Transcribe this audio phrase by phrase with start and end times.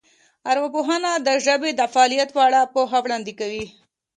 [0.51, 3.65] ارواپوهنه د ژبې د فعالیت په اړه پوهه وړاندې کوي